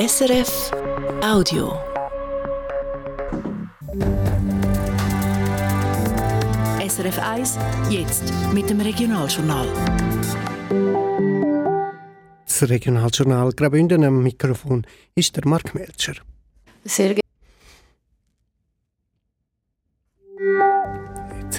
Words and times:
SRF 0.00 0.70
Audio. 1.22 1.78
SRF 6.88 7.18
1, 7.18 7.58
jetzt 7.90 8.32
mit 8.54 8.70
dem 8.70 8.80
Regionaljournal. 8.80 9.68
Das 12.46 12.66
Regionaljournal 12.66 13.52
Graubünden 13.52 14.02
am 14.04 14.22
Mikrofon 14.22 14.86
ist 15.14 15.36
der 15.36 15.46
Mark 15.46 15.74
Melcher. 15.74 16.14
Sehr 16.82 17.16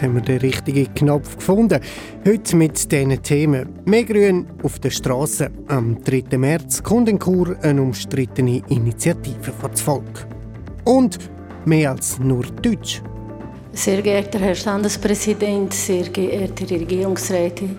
Jetzt 0.02 0.08
haben 0.08 0.16
wir 0.16 0.22
den 0.24 0.40
richtigen 0.40 0.92
Knopf 0.96 1.36
gefunden. 1.36 1.80
Heute 2.28 2.56
mit 2.56 2.92
diesen 2.92 3.22
Themen. 3.22 3.70
Mehr 3.86 4.04
Grün 4.04 4.48
auf 4.64 4.80
der 4.80 4.90
Straße. 4.90 5.52
Am 5.68 6.04
3. 6.04 6.40
März 6.40 6.82
kommt 6.82 7.08
in 7.08 7.20
Chur 7.20 7.56
eine 7.62 7.84
umstrittene 7.84 8.64
Initiative 8.70 9.52
vor 9.52 9.70
das 9.70 9.82
Volk. 9.82 10.26
Und 10.86 11.20
mehr 11.66 11.92
als 11.92 12.18
nur 12.18 12.44
Deutsch. 12.64 13.04
Sehr 13.73 14.02
geehrter 14.02 14.40
Herr 14.40 14.56
Standespräsident, 14.56 15.72
sehr 15.72 16.09
geehrte 16.09 16.68
Regierungsräte, 16.68 17.70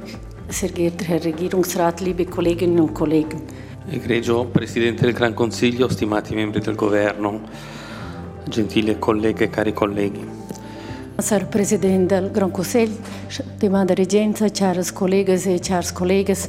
sehr 0.48 0.68
geehrter 0.68 1.04
Herr 1.06 1.24
Regierungsrat, 1.24 2.02
liebe 2.02 2.24
Kolleginnen 2.26 2.78
und 2.78 2.94
Kollegen. 2.94 3.42
Egregio 3.90 4.44
Presidente 4.44 5.06
del 5.06 5.12
Gran 5.12 5.34
Consiglio, 5.34 5.88
stimati 5.88 6.36
membri 6.36 6.60
del 6.60 6.76
Governo, 6.76 7.40
gentili 8.48 8.96
colleghe 9.00 9.46
e 9.46 9.50
cari 9.50 9.72
colleghi. 9.72 10.41
Herr 11.30 11.44
Präsident 11.46 12.10
del 12.10 12.30
Gran 12.30 12.50
Consiglio, 12.50 12.96
stimate 13.28 13.94
Regenza, 13.94 14.48
caras 14.50 14.90
collegas 14.92 15.46
e 15.46 15.58
caras 15.58 15.92
collegas. 15.92 16.48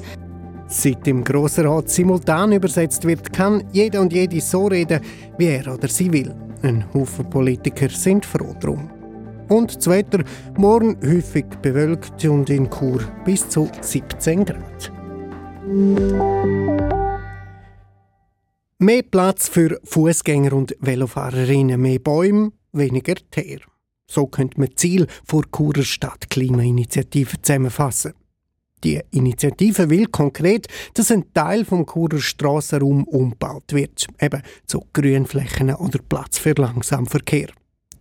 Seit 0.67 1.07
im 1.07 1.23
Grossen 1.23 1.67
Rat 1.67 1.89
simultan 1.89 2.51
übersetzt 2.53 3.05
wird, 3.05 3.31
kann 3.31 3.63
jeder 3.71 4.01
und 4.01 4.11
jede 4.11 4.41
so 4.41 4.67
reden, 4.67 5.01
wie 5.37 5.47
er 5.47 5.73
oder 5.73 5.87
sie 5.87 6.11
will. 6.11 6.33
Ein 6.63 6.85
Haufen 6.93 7.29
Politiker 7.29 7.89
sind 7.89 8.25
froh 8.25 8.55
drum. 8.59 8.89
Und 9.49 9.75
das 9.75 9.87
Wetter 9.87 10.23
morgen 10.57 10.97
häufig 11.05 11.45
bewölkt 11.61 12.25
und 12.25 12.49
in 12.49 12.69
Chur 12.69 13.01
bis 13.25 13.47
zu 13.49 13.69
17 13.81 14.45
Grad. 14.45 14.91
Mehr 18.79 19.03
Platz 19.03 19.47
für 19.47 19.79
Fußgänger 19.83 20.53
und 20.53 20.75
Velofahrerinnen, 20.79 21.79
mehr 21.79 21.99
Bäume, 21.99 22.51
weniger 22.71 23.15
Teer. 23.29 23.59
So 24.13 24.27
könnte 24.27 24.59
man 24.59 24.69
Ziel 24.75 25.07
vor 25.25 25.43
Churer 25.51 25.81
Stadt 25.81 26.29
Klimainitiative 26.29 27.41
zusammenfassen. 27.41 28.13
Die 28.83 29.01
Initiative 29.09 29.89
will 29.89 30.05
konkret, 30.05 30.67
dass 30.93 31.09
ein 31.09 31.33
Teil 31.33 31.65
vom 31.65 31.87
Churer 31.87 32.19
Strassenraum 32.19 33.05
umgebaut 33.05 33.73
wird, 33.73 34.05
eben 34.21 34.43
zu 34.67 34.85
Grünflächen 34.93 35.73
oder 35.73 35.97
Platz 36.07 36.37
für 36.37 36.53
Langsamverkehr. 36.53 37.47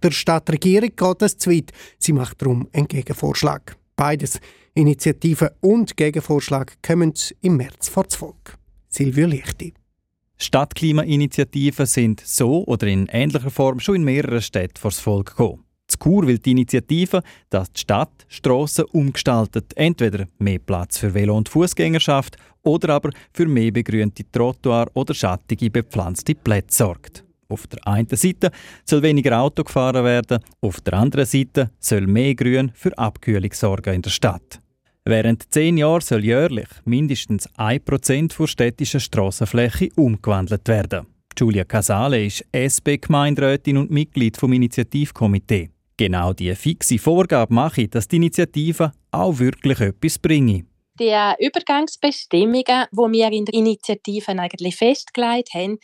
Der 0.03 0.11
Stadtregierung 0.11 0.91
geht 0.95 1.23
das 1.23 1.39
zu 1.39 1.51
weit. 1.51 1.71
Sie 1.99 2.13
macht 2.13 2.43
darum 2.43 2.69
einen 2.75 2.89
Gegenvorschlag. 2.89 3.75
Beides, 3.97 4.39
Initiative 4.75 5.55
und 5.61 5.97
Gegenvorschlag, 5.97 6.75
kommen 6.83 7.15
im 7.41 7.57
März 7.57 7.89
vor 7.89 8.05
das 8.05 8.17
Volk. 8.17 8.59
Silvio 8.89 9.27
Lichti. 9.27 9.73
Stadtklimainitiativen 10.37 11.87
sind 11.87 12.21
so 12.23 12.67
oder 12.67 12.87
in 12.87 13.07
ähnlicher 13.07 13.51
Form 13.51 13.81
schon 13.81 13.95
in 13.95 14.05
mehreren 14.05 14.43
Städten 14.43 14.77
vor 14.77 14.91
das 14.91 15.01
Volk 15.01 15.31
gekommen. 15.31 15.65
Das 15.93 15.99
Kur 15.99 16.27
will 16.27 16.39
die 16.39 16.53
Initiative, 16.53 17.23
dass 17.51 17.71
die 17.71 17.81
Stadt 17.81 18.25
Strassen 18.27 18.87
umgestaltet, 18.93 19.77
entweder 19.77 20.27
mehr 20.39 20.59
Platz 20.59 20.97
für 20.97 21.13
Velo- 21.13 21.37
und 21.37 21.51
Fußgängerschaft 21.51 22.39
oder 22.63 22.95
aber 22.95 23.11
für 23.35 23.47
mehr 23.47 23.71
begrünte 23.71 24.25
Trottoir 24.33 24.87
oder 24.95 25.13
schattige 25.13 25.71
bepflanzte 25.71 26.35
Plätze 26.35 26.79
sorgt. 26.79 27.25
Auf 27.51 27.67
der 27.67 27.87
einen 27.87 28.09
Seite 28.09 28.51
soll 28.87 29.03
weniger 29.03 29.39
Auto 29.39 29.65
gefahren 29.65 30.03
werden, 30.03 30.39
auf 30.63 30.81
der 30.81 30.95
anderen 30.95 31.27
Seite 31.27 31.71
soll 31.79 32.07
mehr 32.07 32.35
Grün 32.35 32.73
für 32.73 32.97
Abkühlung 32.97 33.53
sorgen 33.53 33.97
in 33.97 34.01
der 34.03 34.11
Stadt. 34.11 34.63
Während 35.05 35.53
zehn 35.53 35.77
Jahren 35.77 36.01
soll 36.01 36.25
jährlich 36.25 36.69
mindestens 36.87 37.51
1% 37.59 38.39
der 38.39 38.47
städtischen 38.47 39.01
Strassenfläche 39.01 39.91
umgewandelt 39.97 40.67
werden. 40.69 41.07
Julia 41.37 41.65
Casale 41.65 42.25
ist 42.25 42.47
SP-Gemeinderätin 42.53 43.77
und 43.77 43.91
Mitglied 43.91 44.39
vom 44.39 44.55
Initiativkomitee. 44.55 45.72
Genau 46.03 46.33
diese 46.33 46.57
fixe 46.57 46.99
Vorgabe 46.99 47.55
mache, 47.55 47.87
dass 47.87 48.09
die 48.09 48.17
Initiative 48.17 48.91
auch 49.13 49.39
wirklich 49.39 49.79
etwas 49.79 50.19
bringe. 50.19 50.65
Die 50.99 51.15
Übergangsbestimmungen, 51.39 52.87
die 52.91 53.13
wir 53.13 53.31
in 53.31 53.45
der 53.45 53.55
Initiative 53.55 54.33
eigentlich 54.33 54.75
festgelegt 54.75 55.55
haben, 55.55 55.79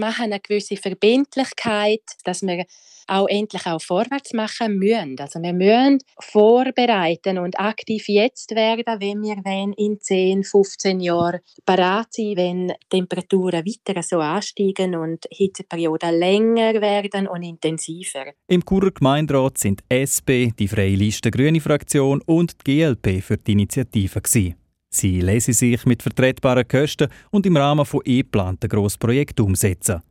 machen 0.00 0.24
eine 0.24 0.40
gewisse 0.40 0.76
Verbindlichkeit, 0.76 2.02
dass 2.24 2.42
wir 2.42 2.64
auch 3.10 3.28
endlich 3.28 3.66
auch 3.66 3.80
vorwärts 3.80 4.32
machen 4.32 4.78
müssen. 4.78 5.16
Also 5.18 5.42
wir 5.42 5.52
müssen 5.52 5.98
vorbereiten 6.20 7.38
und 7.38 7.58
aktiv 7.58 8.08
jetzt 8.08 8.54
werden, 8.54 9.00
wenn 9.00 9.22
wir 9.22 9.36
wenn 9.44 9.72
in 9.72 10.00
10, 10.00 10.44
15 10.44 11.00
Jahren 11.00 11.40
parat 11.66 12.12
sind, 12.12 12.36
wenn 12.36 12.72
Temperaturen 12.88 13.64
weiter 13.66 14.02
so 14.02 14.18
ansteigen 14.18 14.94
und 14.94 15.26
Hitzeperioden 15.30 16.18
länger 16.18 16.80
werden 16.80 17.26
und 17.26 17.42
intensiver. 17.42 18.26
Im 18.46 18.64
Churer 18.64 18.92
Gemeinderat 18.92 19.58
sind 19.58 19.82
SP, 19.90 20.52
die 20.56 20.68
Freie 20.68 20.94
Liste 20.94 21.30
Grüne 21.30 21.60
Fraktion 21.60 22.22
und 22.26 22.54
die 22.64 22.78
GLP 22.78 23.22
für 23.22 23.36
die 23.36 23.52
Initiative 23.52 24.20
gewesen. 24.20 24.59
Sie 24.92 25.20
lesen 25.20 25.54
sich 25.54 25.86
mit 25.86 26.02
vertretbaren 26.02 26.66
Kosten 26.66 27.08
und 27.30 27.46
im 27.46 27.56
Rahmen 27.56 27.86
von 27.86 28.00
e-geplanten 28.04 28.68
Grossprojekten 28.68 29.44
umsetzen. 29.44 30.02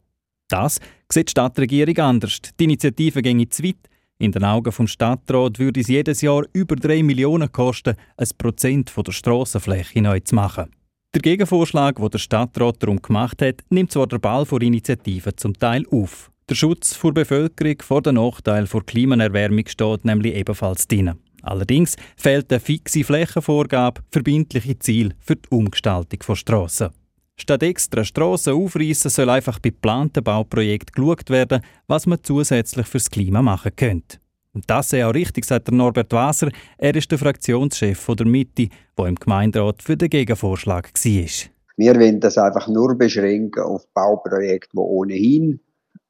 Das 0.48 0.80
sieht 1.12 1.28
die 1.28 1.32
Stadtregierung 1.32 1.98
anders. 1.98 2.40
Die 2.60 2.64
Initiative 2.64 3.22
ginge 3.22 3.50
zu 3.50 3.64
weit. 3.64 3.90
In 4.18 4.32
den 4.32 4.44
Augen 4.44 4.74
des 4.74 4.92
Stadtrat 4.92 5.60
würde 5.60 5.80
es 5.80 5.88
jedes 5.88 6.22
Jahr 6.22 6.44
über 6.54 6.76
3 6.76 7.04
Millionen 7.04 7.52
kosten, 7.52 7.96
ein 8.18 8.28
Prozent 8.38 8.92
der 8.96 9.12
Strassenfläche 9.12 10.02
neu 10.02 10.20
zu 10.22 10.36
machen. 10.36 10.72
Der 11.14 11.22
Gegenvorschlag, 11.22 11.96
den 11.96 12.10
der 12.10 12.18
Stadtrat 12.18 12.84
darum 12.84 13.02
gemacht 13.02 13.42
hat, 13.42 13.62
nimmt 13.70 13.92
zwar 13.92 14.08
den 14.08 14.22
Ball 14.22 14.46
vor 14.46 14.62
Initiativen 14.62 15.38
zum 15.38 15.54
Teil 15.58 15.86
auf. 15.90 16.32
Der 16.50 16.56
Schutz 16.56 17.00
der 17.00 17.12
Bevölkerung 17.12 17.76
vor 17.82 18.02
den 18.02 18.16
Nachteilen 18.16 18.68
der 18.72 18.82
Klimaerwärmung 18.82 19.68
steht 19.68 20.06
nämlich 20.06 20.36
ebenfalls 20.36 20.88
drin. 20.88 21.16
Allerdings 21.42 21.96
fehlt 22.18 22.52
eine 22.52 22.60
fixe 22.60 23.04
Flächenvorgabe, 23.04 24.02
verbindliche 24.12 24.78
Ziele 24.80 25.16
für 25.20 25.36
die 25.36 25.50
Umgestaltung 25.50 26.22
von 26.24 26.36
Strassen. 26.36 26.90
Statt 27.38 27.64
extra 27.64 28.04
Strassen 28.04 28.54
aufreißen, 28.54 29.10
soll 29.10 29.30
einfach 29.30 29.60
bei 29.60 29.70
geplanten 29.70 30.24
Bauprojekten 30.24 30.94
geschaut 30.94 31.30
werden, 31.30 31.62
was 31.88 32.06
man 32.06 32.20
zusätzlich 32.22 32.86
fürs 32.88 33.10
Klima 33.10 33.42
machen 33.42 33.72
könnte. 33.76 34.18
Und 34.54 34.70
das 34.70 34.92
ist 34.92 35.04
auch 35.04 35.14
richtig, 35.14 35.46
sagt 35.46 35.68
der 35.68 35.76
Norbert 35.76 36.12
Waser. 36.12 36.50
Er 36.78 36.96
ist 36.96 37.10
der 37.12 37.18
Fraktionschef 37.18 38.06
der 38.08 38.26
Mitte, 38.26 38.68
der 38.98 39.06
im 39.06 39.16
Gemeinderat 39.16 39.82
für 39.82 39.96
den 39.96 40.10
Gegenvorschlag 40.10 40.92
war. 40.94 41.50
Wir 41.78 41.96
wollen 41.96 42.20
das 42.20 42.38
einfach 42.38 42.68
nur 42.68 42.98
beschränken 42.98 43.64
auf 43.64 43.88
Bauprojekte, 43.94 44.72
die 44.74 44.80
ohnehin 44.80 45.62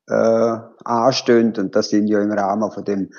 äh, 0.08 0.58
anstehen. 0.84 1.54
Und 1.58 1.76
das 1.76 1.92
sind 1.92 2.08
ja 2.08 2.22
im 2.24 2.32
Rahmen 2.32 2.72
von 2.72 2.84
dem 2.84 3.10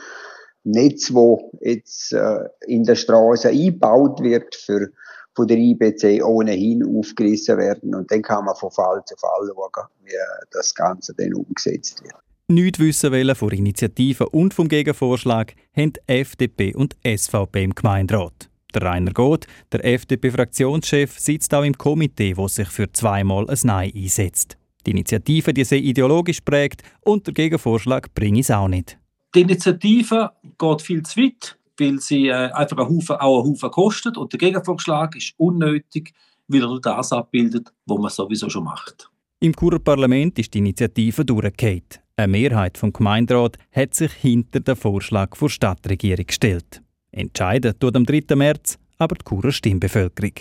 Netz, 0.65 1.13
wo 1.13 1.51
jetzt 1.61 2.13
äh, 2.13 2.49
in 2.67 2.85
der 2.85 2.97
Straße 2.97 3.49
eingebaut 3.49 4.21
wird, 4.23 4.55
für 4.55 4.91
von 5.35 5.47
der 5.47 5.59
IBC 5.59 6.23
ohnehin 6.25 6.85
aufgerissen 6.99 7.57
werden. 7.57 7.95
Und 7.95 8.11
dann 8.11 8.23
kann 8.23 8.45
man 8.45 8.57
von 8.57 8.71
Fall 8.71 9.03
zu 9.07 9.17
Fall 9.17 9.49
schauen, 9.49 9.87
wie 10.05 10.13
das 10.51 10.75
Ganze 10.75 11.15
dann 11.15 11.35
umgesetzt 11.35 12.03
wird. 12.03 12.15
Nicht 12.49 12.81
wissen 12.81 13.13
wollen 13.13 13.35
von 13.37 13.51
Initiativen 13.51 14.27
und 14.27 14.53
vom 14.53 14.69
Gegenvorschlag 14.69 15.55
haben 15.77 15.93
FDP 16.07 16.75
und 16.75 16.97
SVP 17.07 17.63
im 17.63 17.75
Gemeinderat. 17.75 18.51
Der 18.75 18.83
Rainer 18.83 19.13
Goth, 19.13 19.47
der 19.73 19.85
FDP-Fraktionschef, 19.85 21.19
sitzt 21.19 21.55
auch 21.55 21.65
im 21.65 21.79
Komitee, 21.79 22.37
wo 22.37 22.49
sich 22.49 22.69
für 22.69 22.91
zweimal 22.93 23.49
ein 23.49 23.59
Nein 23.63 23.93
einsetzt. 23.95 24.57
Die 24.87 24.93
Initiative, 24.93 25.53
die 25.53 25.65
sehr 25.65 25.79
ideologisch 25.79 26.41
prägt 26.41 26.83
und 27.03 27.27
der 27.27 27.35
Gegenvorschlag 27.35 28.13
bringt 28.15 28.41
es 28.41 28.51
auch 28.51 28.69
nicht. 28.69 29.00
Die 29.35 29.43
Initiative 29.43 30.31
geht 30.59 30.83
viel 30.83 31.03
zu 31.03 31.21
weit, 31.21 31.57
weil 31.79 32.01
sie 32.01 32.29
äh, 32.29 32.51
einfach 32.53 32.79
einen 32.79 32.89
Haufen, 32.89 33.17
auch 33.17 33.43
einen 33.43 33.53
Haufen 33.53 33.71
kostet 33.71 34.17
und 34.17 34.33
der 34.33 34.39
Gegenvorschlag 34.39 35.17
ist 35.17 35.35
unnötig, 35.37 36.13
weil 36.49 36.63
er 36.63 36.81
das 36.81 37.13
abbildet, 37.13 37.73
was 37.87 37.99
man 37.99 38.11
sowieso 38.11 38.51
schon 38.51 38.65
macht. 38.65 39.09
Im 39.41 39.55
Churer 39.55 39.79
Parlament 39.79 40.39
ist 40.39 40.53
die 40.53 40.59
Initiative 40.59 41.25
durchgefallen. 41.25 41.83
Eine 42.17 42.29
Mehrheit 42.29 42.77
vom 42.77 42.93
Gemeinderat 42.93 43.57
hat 43.73 43.95
sich 43.95 44.13
hinter 44.13 44.61
den 44.61 44.77
Vorschlag 44.77 45.31
der 45.41 45.49
Stadtregierung 45.49 46.27
gestellt. 46.27 46.83
Entscheiden 47.13 47.79
tut 47.79 47.97
am 47.97 48.05
3. 48.05 48.37
März 48.37 48.79
aber 49.01 49.17
die 49.17 49.25
Churer 49.25 49.51
Stimmbevölkerung. 49.51 50.35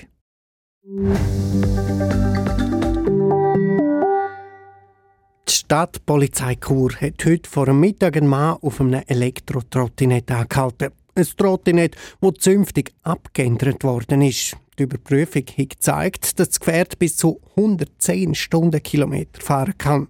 Die 5.50 5.56
Stadtpolizei 5.56 6.58
Chur 6.64 6.92
hat 7.02 7.26
heute 7.26 7.50
vor 7.50 7.66
dem 7.66 7.80
Mittag 7.80 8.16
einen 8.16 8.28
Mann 8.28 8.58
auf 8.62 8.80
einem 8.80 9.02
Elektro-Trottinett 9.08 10.30
angehalten. 10.30 10.92
Ein 11.16 11.24
Trottinett, 11.24 11.96
das 12.22 12.34
zünftig 12.36 12.92
abgeändert 13.02 13.84
worden 13.84 14.22
ist. 14.22 14.56
Die 14.78 14.84
Überprüfung 14.84 15.42
hat 15.42 15.70
gezeigt, 15.72 16.40
dass 16.40 16.50
das 16.50 16.60
Gefährt 16.60 17.00
bis 17.00 17.18
zu 17.18 17.42
110 17.58 18.36
Stundenkilometer 18.36 19.42
fahren 19.42 19.74
kann. 19.76 20.10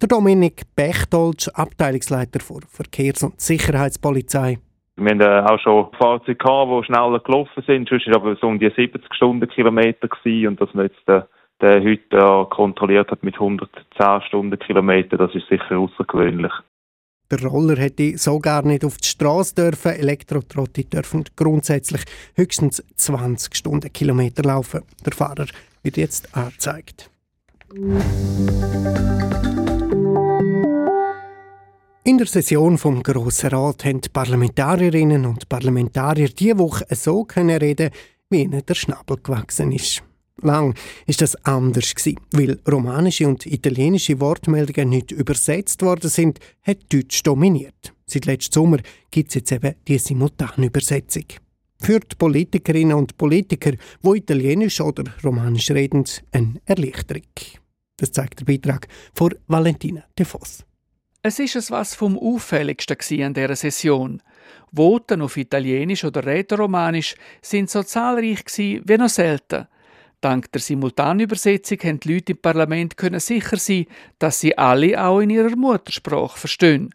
Der 0.00 0.08
Dominik 0.08 0.62
Bechtolz, 0.74 1.48
Abteilungsleiter 1.48 2.38
der 2.38 2.68
Verkehrs- 2.70 3.24
und 3.24 3.38
Sicherheitspolizei. 3.38 4.60
Wir 4.96 5.10
haben 5.10 5.20
äh, 5.20 5.42
auch 5.46 5.60
schon 5.60 5.88
Fahrzeuge 5.98 6.38
die 6.38 6.86
schneller 6.86 7.20
gelaufen 7.20 7.62
sind. 7.66 7.90
Sonst 7.90 8.06
war 8.06 8.16
aber 8.16 8.34
so 8.36 8.46
um 8.46 8.58
die 8.58 8.72
70 8.74 9.14
Stundenkilometer 9.14 10.08
und 10.24 10.58
dass 10.58 10.72
man 10.72 10.86
jetzt 10.86 11.06
äh, 11.06 11.20
der 11.60 11.82
heute 11.82 12.46
kontrolliert 12.50 13.10
hat 13.10 13.22
mit 13.22 13.34
110 13.34 14.22
Stundenkilometer, 14.28 15.16
das 15.16 15.34
ist 15.34 15.48
sicher 15.48 15.78
außergewöhnlich. 15.78 16.52
Der 17.30 17.42
Roller 17.42 17.76
hätte 17.76 18.16
so 18.16 18.38
gar 18.38 18.62
nicht 18.62 18.84
auf 18.84 18.96
die 18.96 19.08
Straße 19.08 19.54
dürfen. 19.54 19.92
Elektrotrotti 19.92 20.84
dürfen 20.84 21.24
grundsätzlich 21.36 22.02
höchstens 22.34 22.82
20 22.96 23.54
Stundenkilometer 23.54 24.44
laufen. 24.44 24.82
Der 25.04 25.12
Fahrer 25.12 25.46
wird 25.82 25.98
jetzt 25.98 26.34
angezeigt. 26.34 27.10
In 32.04 32.16
der 32.16 32.26
Session 32.26 32.78
vom 32.78 33.02
Grossen 33.02 33.50
Rat 33.50 33.84
haben 33.84 34.00
die 34.00 34.08
Parlamentarierinnen 34.08 35.26
und 35.26 35.50
Parlamentarier 35.50 36.28
diese 36.28 36.58
Woche 36.58 36.86
so 36.94 37.26
reden, 37.36 37.90
wie 38.30 38.44
ihnen 38.44 38.64
der 38.64 38.74
Schnabel 38.74 39.18
gewachsen 39.22 39.72
ist. 39.72 40.02
Lang 40.42 40.74
ist 41.06 41.20
das 41.20 41.34
anders 41.44 41.94
gewesen, 41.94 42.20
weil 42.32 42.60
romanische 42.70 43.26
und 43.26 43.46
italienische 43.46 44.20
Wortmeldungen 44.20 44.88
nicht 44.88 45.10
übersetzt 45.10 45.82
worden 45.82 46.08
sind, 46.08 46.38
hat 46.62 46.78
Deutsch 46.92 47.22
dominiert. 47.22 47.92
Seit 48.06 48.26
letztem 48.26 48.52
Sommer 48.52 48.78
gibt 49.10 49.30
es 49.30 49.34
jetzt 49.36 49.52
eben 49.52 49.74
die 49.86 49.98
Simultanübersetzung. 49.98 51.24
Für 51.80 52.00
die 52.00 52.16
Politikerinnen 52.16 52.96
und 52.96 53.18
Politiker, 53.18 53.72
wo 54.02 54.14
Italienisch 54.14 54.80
oder 54.80 55.04
Romanisch 55.22 55.70
reden, 55.70 56.04
eine 56.32 56.60
Erleichterung. 56.66 57.22
Das 57.96 58.12
zeigt 58.12 58.40
der 58.40 58.46
Beitrag 58.46 58.88
von 59.14 59.34
Valentina 59.46 60.04
De 60.18 60.24
Vos. 60.24 60.64
Es 61.22 61.38
ist 61.40 61.56
es 61.56 61.70
was 61.70 61.94
vom 61.94 62.16
auffälligsten 62.16 63.22
an 63.22 63.34
dieser 63.34 63.56
Session. 63.56 64.22
Voten 64.72 65.20
auf 65.20 65.36
Italienisch 65.36 66.04
oder 66.04 66.24
Rätoromanisch 66.24 67.16
sind 67.42 67.68
so 67.70 67.82
zahlreich 67.82 68.44
wie 68.56 68.96
noch 68.96 69.08
selten. 69.08 69.66
Dank 70.20 70.50
der 70.50 70.60
Simultanübersetzung 70.60 71.78
haben 71.84 72.00
die 72.00 72.14
Leute 72.14 72.32
im 72.32 72.38
Parlament 72.38 72.96
können 72.96 73.20
sicher 73.20 73.56
sein, 73.56 73.86
dass 74.18 74.40
sie 74.40 74.58
alle 74.58 75.00
auch 75.00 75.20
in 75.20 75.30
ihrer 75.30 75.54
Muttersprache 75.54 76.36
verstehen. 76.36 76.90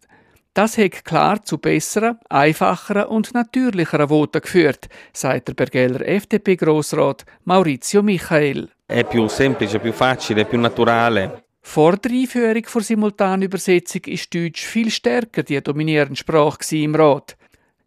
Das 0.53 0.77
hat 0.77 1.05
klar 1.05 1.43
zu 1.43 1.57
besseren, 1.57 2.19
einfacheren 2.29 3.05
und 3.05 3.33
natürlicheren 3.33 4.09
Voten 4.09 4.41
geführt, 4.41 4.87
sagt 5.13 5.47
der 5.47 5.53
Bergeller 5.53 6.05
FDP-Grossrat 6.05 7.25
Maurizio 7.45 8.03
Michael. 8.03 8.69
È 8.85 9.03
più 9.05 9.27
semplice, 9.27 9.79
più 9.79 9.93
facile, 9.93 10.45
più 10.45 10.59
naturale. 10.59 11.45
Vor 11.61 11.97
der 11.97 12.11
Einführung 12.11 12.61
der 12.61 12.81
Simultanübersetzung 12.81 14.01
ist 14.07 14.35
Deutsch 14.35 14.65
viel 14.65 14.91
stärker 14.91 15.43
die 15.43 15.61
dominierende 15.61 16.17
Sprache 16.17 16.75
im 16.75 16.93
Rat. 16.93 17.37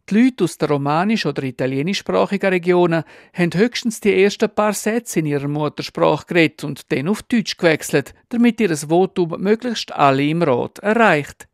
Die 0.08 0.23
Leute 0.23 0.44
aus 0.44 0.56
der 0.56 0.69
romanisch- 0.69 1.26
oder 1.26 1.43
italienischsprachigen 1.43 2.50
Regionen 2.50 3.03
haben 3.32 3.50
höchstens 3.53 3.99
die 3.99 4.23
ersten 4.23 4.49
paar 4.49 4.73
Sätze 4.73 5.19
in 5.19 5.26
ihrer 5.26 5.49
Muttersprache 5.49 6.26
geredet 6.26 6.62
und 6.62 6.93
dann 6.93 7.08
auf 7.08 7.25
Deutsch 7.25 7.56
gewechselt, 7.56 8.14
damit 8.29 8.61
ihr 8.61 8.76
Votum 8.76 9.35
möglichst 9.38 9.93
alle 9.93 10.23
im 10.23 10.43
Rat 10.43 10.79
erreicht. 10.79 11.49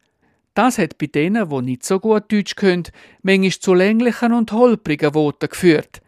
Das 0.52 0.76
hat 0.76 0.98
bei 0.98 1.06
denen, 1.06 1.48
die 1.48 1.62
nicht 1.62 1.82
so 1.82 1.98
gut 1.98 2.30
Deutsch 2.30 2.54
können, 2.56 2.84
manchmal 3.22 3.52
zu 3.52 3.72
länglichen 3.72 4.34
und 4.34 4.52
holprigen 4.52 5.14
Voten 5.14 5.48
geführt. 5.48 6.02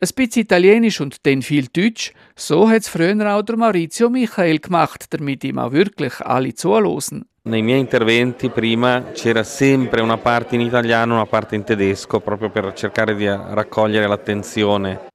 Ein 0.00 0.08
bisschen 0.16 0.42
Italienisch 0.42 1.00
und 1.00 1.24
dann 1.24 1.40
viel 1.40 1.68
Deutsch, 1.68 2.12
so 2.34 2.68
hat 2.68 2.82
es 2.82 2.88
früher 2.88 3.32
auch 3.32 3.42
der 3.42 3.56
Maurizio 3.56 4.10
Michael 4.10 4.58
gemacht, 4.58 5.06
damit 5.10 5.44
ihm 5.44 5.60
auch 5.60 5.70
wirklich 5.70 6.20
alle 6.20 6.52
zuhören. 6.52 7.26
Nei 7.46 7.62
miei 7.62 7.78
interventi 7.78 8.50
prima 8.50 9.12
c'era 9.12 9.44
sempre 9.44 10.02
una 10.02 10.18
parte 10.18 10.56
in 10.56 10.60
italiano 10.60 11.12
e 11.12 11.16
una 11.16 11.26
parte 11.26 11.54
in 11.54 11.62
tedesco, 11.62 12.18
proprio 12.18 12.50
per 12.50 12.72
cercare 12.72 13.14
di 13.14 13.24
raccogliere 13.24 14.08
l'attenzione. 14.08 15.06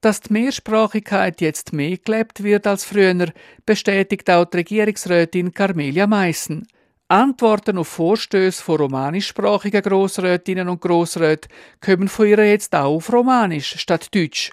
Dass 0.00 0.20
die 0.20 0.34
Mehrsprachigkeit 0.34 1.40
jetzt 1.40 1.72
mehr 1.72 1.96
gelebt 1.96 2.42
wird 2.42 2.66
als 2.66 2.84
früher, 2.84 3.32
bestätigt 3.64 4.28
auch 4.28 4.44
die 4.44 4.58
Regierungsrätin 4.58 5.50
Carmelia 5.54 6.06
Meissen. 6.06 6.66
Antworten 7.08 7.78
auf 7.78 7.88
Vorstöße 7.88 8.62
von 8.62 8.76
romanischsprachigen 8.76 9.80
Grossrätinnen 9.80 10.68
und 10.68 10.82
Grossräten 10.82 11.50
kommen 11.80 12.08
von 12.08 12.26
ihr 12.26 12.44
jetzt 12.44 12.74
auch 12.74 12.96
auf 12.96 13.10
Romanisch 13.10 13.78
statt 13.78 14.14
Deutsch. 14.14 14.50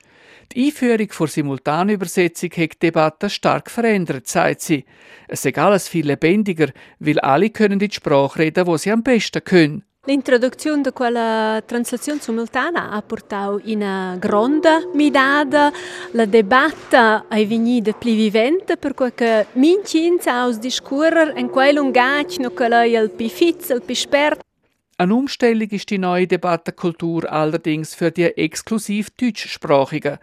Die 0.53 0.65
Einführung 0.65 1.07
der 1.07 1.27
Simultanübersetzung 1.27 2.49
hat 2.51 2.73
die 2.73 2.79
Debatte 2.79 3.29
stark 3.29 3.69
verändert, 3.69 4.27
sagt 4.27 4.61
sie. 4.61 4.85
Es 5.27 5.45
ist 5.45 5.57
alles 5.57 5.87
viel 5.87 6.05
lebendiger, 6.05 6.67
weil 6.99 7.19
alle 7.19 7.49
können 7.49 7.79
die 7.79 7.89
Sprache 7.91 8.39
reden, 8.39 8.65
die 8.65 8.77
sie 8.77 8.91
am 8.91 9.03
besten 9.03 9.43
können. 9.43 9.83
L'introduzione 10.07 10.83
di 10.83 10.91
quella 10.93 11.63
transazione 11.65 12.19
simultanea 12.19 12.91
ha 12.91 13.01
portato 13.01 13.59
una 13.65 14.15
grande 14.19 14.89
midada, 14.93 15.71
la 16.11 16.25
debatta 16.25 17.25
è 17.27 17.43
venuta 17.47 17.91
più 17.93 18.13
vivente 18.13 18.77
per 18.77 18.93
cui 18.93 19.11
che 19.15 19.47
mincinza 19.53 20.41
aus 20.41 20.59
discurer 20.59 21.33
in 21.37 21.49
quel 21.49 21.73
lungac 21.73 22.37
no 22.37 22.51
che 22.51 22.69
lei 22.69 22.93
il 22.93 23.09
più 23.09 23.29
fitz, 23.29 23.69
il 23.69 23.81
più 23.81 23.95
spert. 23.95 24.41
Eine 24.97 25.13
Umstellung 25.13 25.67
ist 25.71 25.89
die 25.89 25.97
neue 25.97 26.25
Debattenkultur 26.25 27.29
allerdings 27.29 27.93
für 27.93 28.11
die 28.11 28.23
exklusiv 28.37 29.09
Deutschsprachigen. 29.09 30.19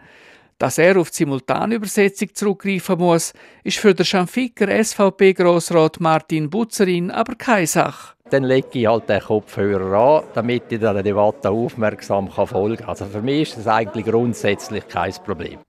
Dass 0.57 0.79
er 0.79 0.97
auf 0.97 1.11
die 1.11 1.17
Simultanübersetzung 1.17 2.33
zurückgreifen 2.33 2.97
muss, 2.97 3.33
ist 3.63 3.77
für 3.77 3.93
den 3.93 4.03
Schanfiker 4.03 4.83
SVP-Grossrat 4.83 5.99
Martin 5.99 6.49
Butzerin 6.49 7.11
aber 7.11 7.35
keine 7.35 7.67
Sache. 7.67 8.15
Dann 8.31 8.45
lege 8.45 8.67
ich 8.71 8.87
halt 8.87 9.07
den 9.09 9.21
Kopfhörer 9.21 10.21
an, 10.21 10.23
damit 10.33 10.63
ich 10.71 10.79
der 10.79 11.03
Debatte 11.03 11.51
aufmerksam 11.51 12.31
folgen 12.31 12.77
kann. 12.77 12.89
Also 12.89 13.05
für 13.05 13.21
mich 13.21 13.49
ist 13.49 13.59
das 13.59 13.67
eigentlich 13.67 14.05
grundsätzlich 14.05 14.87
kein 14.87 15.13
Problem. 15.23 15.59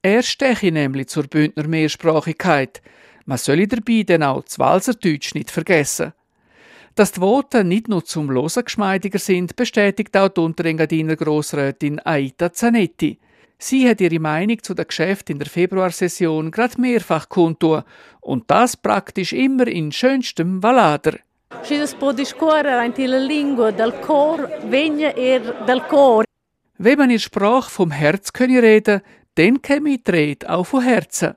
Er 0.00 0.22
steche 0.22 0.72
nämlich 0.72 1.08
zur 1.08 1.24
Bündner 1.24 1.68
Mehrsprachigkeit. 1.68 2.80
Man 3.26 3.36
solle 3.36 3.68
dabei 3.68 4.02
dann 4.06 4.22
auch 4.22 4.44
das 4.44 4.58
Walserdeutsch 4.58 5.34
nicht 5.34 5.50
vergessen. 5.50 6.14
Dass 6.96 7.12
die 7.12 7.20
Voten 7.20 7.68
nicht 7.68 7.88
nur 7.88 8.06
zum 8.06 8.30
Losen 8.30 8.64
geschmeidiger 8.64 9.18
sind, 9.18 9.54
bestätigt 9.54 10.16
auch 10.16 10.30
die 10.30 10.40
Unterengadiner 10.40 11.14
Grossrätin 11.14 12.00
Aita 12.02 12.54
Zanetti. 12.54 13.18
Sie 13.58 13.86
hat 13.86 14.00
ihre 14.00 14.18
Meinung 14.18 14.62
zu 14.62 14.72
den 14.72 14.86
Geschäften 14.86 15.34
in 15.34 15.38
der 15.38 15.48
Februarsession 15.48 16.50
gerade 16.50 16.80
mehrfach 16.80 17.28
kundtun 17.28 17.82
und 18.22 18.50
das 18.50 18.78
praktisch 18.78 19.34
immer 19.34 19.66
in 19.66 19.92
schönstem 19.92 20.62
Valader. 20.62 21.18
Si 21.62 21.78
può 21.98 22.12
discorrere 22.12 22.80
anche 22.80 23.06
la 23.06 23.18
lingua 23.18 23.72
del 23.72 23.92
cor, 24.00 24.48
vegna 24.64 25.10
er 25.14 25.64
del 25.66 25.82
cor. 25.88 26.24
Wenn 26.78 26.98
man 26.98 27.10
in 27.10 27.18
Sprache 27.18 27.70
vom 27.70 27.90
Herz 27.90 28.32
können 28.32 28.58
reden, 28.58 29.02
dann 29.34 29.60
käme 29.60 29.98
die 29.98 30.10
Rede 30.10 30.48
auch 30.48 30.64
von 30.64 30.82
Herzen. 30.82 31.34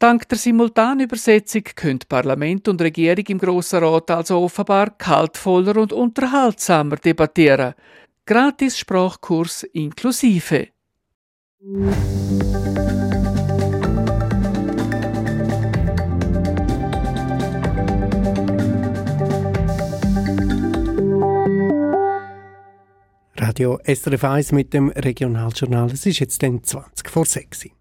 Dank 0.00 0.28
der 0.28 0.38
Simultanübersetzung 0.38 1.64
können 1.74 1.98
Parlament 2.08 2.68
und 2.68 2.80
Regierung 2.80 3.24
im 3.26 3.38
Grossen 3.38 3.82
Rat 3.82 4.12
also 4.12 4.38
offenbar 4.38 4.96
kaltvoller 4.96 5.76
und 5.76 5.92
unterhaltsamer 5.92 6.94
debattieren. 6.96 7.74
Gratis 8.24 8.78
Sprachkurs 8.78 9.64
inklusive. 9.64 10.68
Radio 23.34 23.80
SRF 23.82 24.22
1 24.22 24.52
mit 24.52 24.72
dem 24.72 24.90
Regionaljournal. 24.90 25.90
Es 25.90 26.06
ist 26.06 26.20
jetzt 26.20 26.40
dann 26.44 26.62
20 26.62 27.10
vor 27.10 27.24
6. 27.24 27.77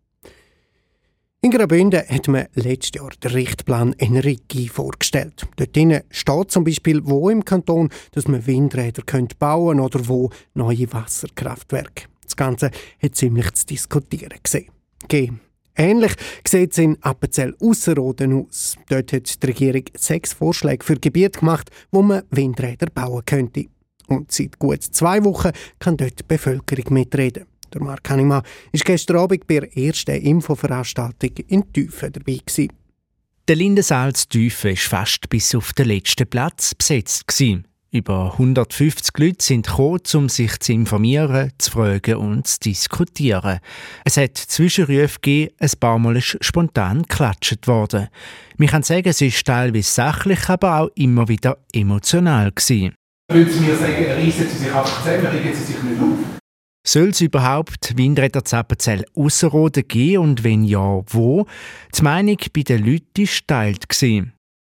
In 1.47 1.53
Graubünden 1.53 2.01
hat 2.09 2.27
man 2.27 2.47
letztes 2.55 2.99
Jahr 2.99 3.11
den 3.23 3.31
Richtplan 3.31 3.95
Energie 3.99 4.67
vorgestellt. 4.67 5.47
Dort 5.55 6.03
steht 6.09 6.51
zum 6.51 6.65
Beispiel, 6.65 6.99
wo 7.05 7.29
im 7.29 7.45
Kanton 7.45 7.87
dass 8.11 8.27
man 8.27 8.45
Windräder 8.45 9.01
bauen 9.39 9.77
könnte 9.77 9.97
oder 9.97 10.09
wo 10.09 10.29
neue 10.55 10.91
Wasserkraftwerke. 10.91 12.09
Das 12.21 12.35
Ganze 12.35 12.69
hat 13.01 13.15
ziemlich 13.15 13.49
zu 13.53 13.65
diskutieren 13.65 14.37
gesehen. 14.43 15.39
Ähnlich 15.77 16.15
sieht 16.45 16.73
es 16.73 16.79
in 16.79 17.01
Appenzell 17.01 17.55
Ausserrhoden 17.61 18.45
aus. 18.45 18.75
Dort 18.89 19.13
hat 19.13 19.41
die 19.41 19.47
Regierung 19.47 19.83
sechs 19.95 20.33
Vorschläge 20.33 20.83
für 20.83 20.99
Gebiete 20.99 21.39
gemacht, 21.39 21.69
wo 21.91 22.01
man 22.01 22.23
Windräder 22.29 22.87
bauen 22.93 23.23
könnte. 23.25 23.67
Und 24.07 24.33
seit 24.33 24.59
gut 24.59 24.83
zwei 24.83 25.23
Wochen 25.23 25.51
kann 25.79 25.95
dort 25.95 26.19
die 26.19 26.23
Bevölkerung 26.27 26.93
mitreden. 26.93 27.45
Der 27.73 27.81
Marc 27.81 28.09
Hannemann 28.09 28.43
war 28.43 28.81
gestern 28.83 29.17
Abend 29.17 29.47
bei 29.47 29.59
der 29.59 29.77
ersten 29.77 30.15
Infoveranstaltung 30.15 31.31
in 31.47 31.71
Tüfen 31.73 32.11
dabei. 32.11 32.39
Der 33.47 33.55
Lindensaal 33.55 34.13
zu 34.13 34.27
Tüfen 34.29 34.71
war 34.71 34.77
fast 34.77 35.29
bis 35.29 35.55
auf 35.55 35.73
den 35.73 35.87
letzten 35.87 36.27
Platz 36.27 36.75
besetzt. 36.75 37.25
Über 37.89 38.33
150 38.33 39.17
Leute 39.17 39.43
sind 39.45 39.65
gekommen, 39.65 40.01
um 40.15 40.27
sich 40.27 40.59
zu 40.59 40.73
informieren, 40.73 41.51
zu 41.57 41.71
fragen 41.71 42.15
und 42.15 42.45
zu 42.45 42.59
diskutieren. 42.59 43.59
Es 44.03 44.17
hat 44.17 44.37
Zwischenrufe 44.37 45.19
gegeben, 45.21 45.53
ein 45.57 45.71
paar 45.79 45.97
Mal 45.97 46.17
ist 46.17 46.37
spontan 46.41 47.03
geklatscht 47.03 47.65
worden. 47.65 48.09
Wir 48.57 48.67
können 48.67 48.83
sagen, 48.83 49.07
es 49.07 49.21
ist 49.21 49.45
teilweise 49.45 49.89
sachlich, 49.89 50.49
aber 50.49 50.81
auch 50.81 50.89
immer 50.95 51.29
wieder 51.29 51.59
emotional 51.71 52.51
gewesen. 52.51 52.93
Würden 53.31 53.53
Sie 53.53 53.59
mir 53.61 53.75
sagen, 53.75 54.05
reissen 54.05 54.49
Sie 54.49 54.57
sich 54.57 54.67
einfach 54.67 55.03
zusammen, 55.03 55.27
regen 55.27 55.55
Sie 55.55 55.63
sich 55.63 55.81
nicht 55.83 56.01
auf? 56.01 56.36
Soll 56.87 57.09
es 57.09 57.19
überhaupt 57.19 57.97
Windräder 57.97 58.45
Zappenzell 58.45 59.03
Ausserrhoden 59.13 59.85
geben 59.85 60.23
und 60.23 60.45
wenn 60.45 60.63
ja, 60.63 61.01
wo? 61.07 61.45
Die 61.93 62.01
Meinung 62.01 62.37
bei 62.55 62.61
den 62.61 62.85
Leuten 62.85 63.27
war 63.27 63.73
geteilt. 63.73 63.85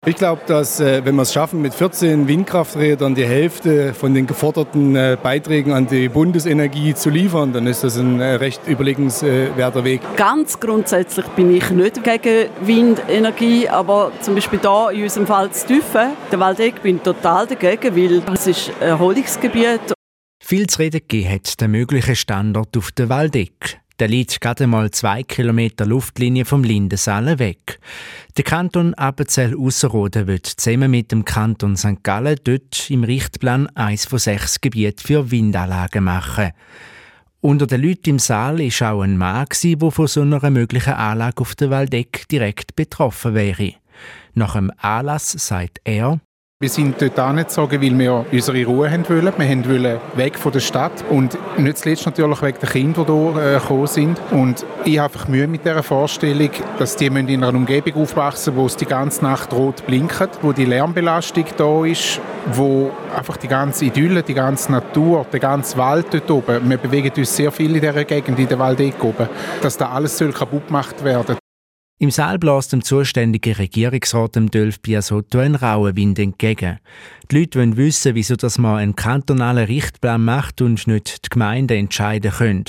Ich 0.06 0.16
glaube, 0.16 0.40
dass 0.46 0.80
äh, 0.80 1.04
wenn 1.04 1.14
wir 1.16 1.22
es 1.22 1.34
schaffen, 1.34 1.60
mit 1.60 1.74
14 1.74 2.26
Windkrafträdern 2.26 3.14
die 3.14 3.26
Hälfte 3.26 3.92
von 3.92 4.14
den 4.14 4.26
geforderten 4.26 4.96
äh, 4.96 5.18
Beiträgen 5.22 5.74
an 5.74 5.88
die 5.88 6.08
Bundesenergie 6.08 6.94
zu 6.94 7.10
liefern, 7.10 7.52
dann 7.52 7.66
ist 7.66 7.84
das 7.84 7.98
ein 7.98 8.18
äh, 8.18 8.36
recht 8.36 8.66
überlegenswerter 8.66 9.84
Weg. 9.84 10.00
Ganz 10.16 10.58
grundsätzlich 10.58 11.26
bin 11.36 11.54
ich 11.54 11.68
nicht 11.70 12.02
gegen 12.02 12.48
Windenergie, 12.62 13.68
aber 13.68 14.10
zum 14.22 14.36
Beispiel 14.36 14.60
da 14.62 14.88
in 14.88 15.02
unserem 15.02 15.26
Fall 15.26 15.50
zu 15.50 15.66
Tüffen, 15.66 16.12
der 16.32 16.40
Waldeck, 16.40 16.82
bin 16.82 16.96
ich 16.96 17.02
total 17.02 17.46
dagegen, 17.46 17.94
weil 17.94 18.22
es 18.32 18.46
ist 18.46 18.70
ein 18.80 18.88
Erholungsgebiet. 18.88 19.95
Viel 20.48 20.68
zu 20.68 20.78
reden 20.78 21.00
gegeben 21.00 21.28
hat 21.28 21.60
der 21.60 21.66
mögliche 21.66 22.14
Standort 22.14 22.76
auf 22.76 22.92
der 22.92 23.08
Waldeck. 23.08 23.80
Der 23.98 24.06
liegt 24.06 24.40
gerade 24.40 24.68
mal 24.68 24.92
zwei 24.92 25.24
Kilometer 25.24 25.84
Luftlinie 25.84 26.44
vom 26.44 26.62
Lindensaal 26.62 27.40
weg. 27.40 27.80
Der 28.36 28.44
Kanton 28.44 28.94
Appenzell-Ausserrhoden 28.94 30.28
wird 30.28 30.46
zusammen 30.46 30.92
mit 30.92 31.10
dem 31.10 31.24
Kanton 31.24 31.76
St. 31.76 32.04
Gallen 32.04 32.38
dort 32.44 32.88
im 32.90 33.02
Richtplan 33.02 33.66
eins 33.74 34.06
von 34.06 34.20
sechs 34.20 34.60
Gebieten 34.60 35.04
für 35.04 35.32
Windanlagen 35.32 36.04
machen. 36.04 36.52
Unter 37.40 37.66
den 37.66 37.82
Leuten 37.82 38.10
im 38.10 38.18
Saal 38.20 38.60
war 38.60 38.92
auch 38.92 39.02
ein 39.02 39.18
Mann, 39.18 39.48
der 39.64 39.90
von 39.90 40.06
so 40.06 40.20
einer 40.20 40.50
möglichen 40.50 40.92
Anlage 40.92 41.40
auf 41.40 41.56
der 41.56 41.70
Waldeck 41.70 42.28
direkt 42.28 42.76
betroffen 42.76 43.34
wäre. 43.34 43.72
Nach 44.34 44.54
dem 44.54 44.70
Anlass 44.78 45.32
sagt 45.32 45.80
er, 45.82 46.20
wir 46.58 46.70
sind 46.70 47.02
dort 47.02 47.18
angezogen, 47.18 47.82
weil 47.82 47.98
wir 47.98 48.24
unsere 48.32 48.64
Ruhe 48.64 48.90
haben 48.90 49.06
wollen. 49.10 49.30
Wir 49.36 49.68
wollen 49.68 50.00
weg 50.14 50.38
von 50.38 50.52
der 50.52 50.60
Stadt 50.60 51.04
und 51.10 51.36
nicht 51.58 51.76
zuletzt 51.76 52.06
natürlich 52.06 52.40
wegen 52.40 52.58
der 52.58 52.68
Kinder, 52.70 53.04
die 53.04 53.12
hier 53.12 53.56
äh, 53.56 53.60
gekommen 53.60 53.86
sind. 53.86 54.18
Und 54.30 54.64
ich 54.86 54.98
habe 54.98 55.12
einfach 55.12 55.28
Mühe 55.28 55.46
mit 55.48 55.66
dieser 55.66 55.82
Vorstellung, 55.82 56.48
dass 56.78 56.96
die 56.96 57.08
in 57.08 57.18
einer 57.18 57.48
Umgebung 57.48 58.02
aufwachsen 58.02 58.56
wo 58.56 58.64
es 58.64 58.74
die 58.74 58.86
ganze 58.86 59.22
Nacht 59.22 59.52
rot 59.52 59.84
blinkt, 59.86 60.30
wo 60.40 60.52
die 60.52 60.64
Lärmbelastung 60.64 61.44
da 61.58 61.84
ist, 61.84 62.22
wo 62.54 62.90
einfach 63.14 63.36
die 63.36 63.48
ganze 63.48 63.84
Idylle, 63.84 64.22
die 64.22 64.32
ganze 64.32 64.72
Natur, 64.72 65.26
der 65.30 65.40
ganze 65.40 65.76
Wald 65.76 66.06
dort 66.10 66.30
oben, 66.30 66.70
wir 66.70 66.78
bewegen 66.78 67.12
uns 67.18 67.36
sehr 67.36 67.52
viel 67.52 67.76
in 67.76 67.82
dieser 67.82 68.04
Gegend, 68.04 68.38
in 68.38 68.48
der 68.48 68.58
Waldecke 68.58 69.06
oben, 69.06 69.28
dass 69.60 69.76
da 69.76 69.90
alles 69.90 70.16
soll 70.16 70.32
kaputt 70.32 70.68
gemacht 70.68 71.04
werden 71.04 71.36
im 71.98 72.10
Saal 72.10 72.38
bläst 72.38 72.74
dem 72.74 72.84
zuständigen 72.84 73.54
Regierungsrat 73.54 74.36
dem 74.36 74.50
Dölf 74.50 74.80
Biasotto 74.80 75.38
ein 75.38 75.54
rauer 75.54 75.96
Wind 75.96 76.18
entgegen. 76.18 76.78
Die 77.30 77.38
Leute 77.38 77.58
wollen 77.58 77.78
wissen, 77.78 78.14
wieso 78.14 78.36
das 78.36 78.58
man 78.58 78.76
einen 78.76 78.96
kantonalen 78.96 79.64
Richtplan 79.64 80.22
macht 80.22 80.60
und 80.60 80.86
nicht 80.86 81.24
die 81.24 81.28
Gemeinde 81.30 81.74
entscheiden 81.74 82.32
können. 82.32 82.64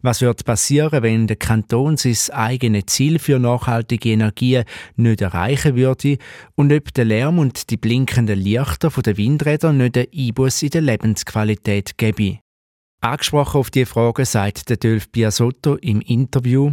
Was 0.00 0.22
wird 0.22 0.46
passieren, 0.46 1.02
wenn 1.02 1.26
der 1.26 1.36
Kanton 1.36 1.98
sein 1.98 2.16
eigenes 2.34 2.86
Ziel 2.86 3.18
für 3.18 3.38
nachhaltige 3.38 4.08
Energie 4.08 4.62
nicht 4.96 5.20
erreichen 5.20 5.76
würde 5.76 6.16
und 6.54 6.72
ob 6.72 6.94
der 6.94 7.04
Lärm 7.04 7.38
und 7.38 7.68
die 7.68 7.76
blinkenden 7.76 8.38
Lichter 8.38 8.88
der 8.88 9.18
Windräder 9.18 9.74
nicht 9.74 9.98
einen 9.98 10.06
Einbuß 10.10 10.62
in 10.62 10.70
der 10.70 10.80
Lebensqualität 10.80 11.98
gäbe. 11.98 12.38
Angesprochen 13.02 13.58
auf 13.58 13.70
die 13.70 13.84
Frage 13.84 14.24
sagt 14.24 14.70
der 14.70 14.78
Dölf 14.78 15.10
Biasotto 15.10 15.76
im 15.76 16.00
Interview, 16.00 16.72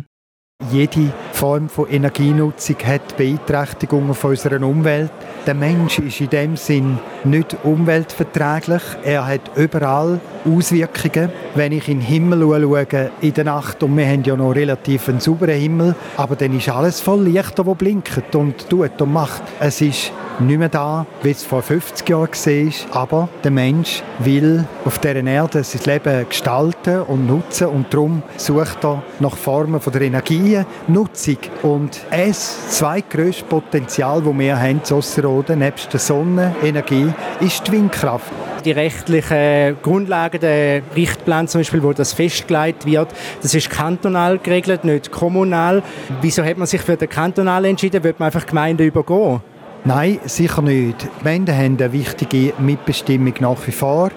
jede 0.72 1.14
Form 1.34 1.70
von 1.70 1.88
Energienutzung 1.90 2.78
hat 2.86 3.16
Beeinträchtigungen 3.16 4.14
von 4.14 4.32
unserer 4.32 4.62
Umwelt. 4.62 5.12
Der 5.46 5.54
Mensch 5.54 6.00
ist 6.00 6.20
in 6.20 6.30
dem 6.30 6.58
Sinn 6.58 7.00
nicht 7.24 7.56
umweltverträglich. 7.64 8.82
Er 9.04 9.26
hat 9.26 9.52
überall 9.56 10.20
Auswirkungen. 10.46 11.32
Wenn 11.56 11.72
ich 11.72 11.88
in 11.88 12.00
den 12.00 12.06
Himmel 12.06 12.42
schaue, 12.42 13.12
in 13.22 13.34
der 13.34 13.44
Nacht, 13.44 13.82
und 13.84 13.96
wir 13.96 14.08
haben 14.08 14.24
ja 14.24 14.36
noch 14.36 14.52
relativ 14.52 15.08
einen 15.10 15.20
sauberen 15.20 15.60
Himmel, 15.60 15.96
aber 16.18 16.36
dann 16.36 16.58
ist 16.58 16.70
alles 16.70 17.02
voll 17.02 17.24
Lichter, 17.24 17.64
das 17.64 17.76
blinkt 17.76 18.36
und 18.36 18.70
tut 18.70 19.02
und 19.02 19.14
macht. 19.14 19.44
Es 19.60 19.82
ist 19.82 20.12
nicht 20.40 20.60
mehr 20.60 20.70
da, 20.70 21.06
wie 21.24 21.32
es 21.32 21.44
vor 21.44 21.62
50 21.62 22.08
Jahren 22.10 22.30
war. 22.30 23.02
Aber 23.02 23.30
der 23.44 23.52
Mensch 23.52 24.04
will 24.20 24.66
auf 24.86 25.00
dieser 25.00 25.24
Erde 25.24 25.64
sein 25.64 25.82
Leben 25.86 26.30
gestalten 26.30 27.02
und 27.02 27.28
nutzen 27.28 27.68
und 27.68 27.94
darum 27.94 28.22
sucht 28.38 28.84
er 28.84 29.02
nach 29.20 29.36
Formen 29.36 29.80
der 29.92 30.02
Energienutzung. 30.48 31.38
Und 31.64 32.00
das 32.12 32.78
zweitgrößte 32.78 33.46
Potenzial, 33.46 34.22
das 34.22 34.38
wir 34.38 34.60
haben 34.60 34.84
zu 34.84 34.96
Osserode, 34.98 35.56
nebst 35.56 35.92
der 35.92 36.00
Sonnenenergie, 36.00 37.14
ist 37.40 37.68
die 37.68 37.72
Windkraft 37.74 38.32
die 38.66 38.72
rechtlichen 38.72 39.78
Grundlagen, 39.82 40.42
der 40.42 40.82
Richtplan 40.94 41.48
zum 41.48 41.62
Beispiel, 41.62 41.82
wo 41.84 41.94
das 41.94 42.12
festgelegt 42.12 42.86
wird, 42.86 43.08
das 43.42 43.54
ist 43.54 43.70
kantonal 43.70 44.40
geregelt, 44.40 44.84
nicht 44.84 45.10
kommunal. 45.10 45.84
Wieso 46.22 46.44
hat 46.44 46.58
man 46.58 46.68
sich 46.68 46.82
für 46.82 46.98
den 46.98 47.08
kantonal 47.08 47.64
entschieden? 47.64 48.04
Wird 48.04 48.20
man 48.20 48.26
einfach 48.26 48.46
Gemeinden 48.46 48.86
übergehen? 48.86 49.40
Nein, 49.86 50.20
sicher 50.26 50.62
nicht. 50.62 51.04
Die 51.04 51.20
Gemeinden 51.20 51.56
haben 51.56 51.78
eine 51.78 51.94
wichtige 51.94 52.54
Mitbestimmung 52.60 53.34
nach 53.40 53.66
wie 53.66 53.72
vor. 53.72 54.12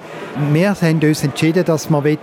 Wir 0.52 0.74
haben 0.74 1.00
uns 1.02 1.22
entschieden, 1.22 1.64
dass 1.64 1.90
wir 1.90 2.18